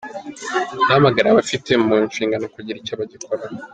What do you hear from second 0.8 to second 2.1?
Ndahamagarira ababifite mu